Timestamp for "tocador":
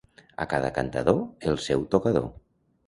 1.97-2.29